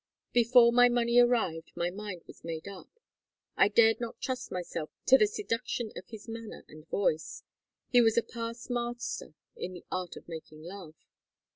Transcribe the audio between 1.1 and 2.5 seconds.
arrived my mind was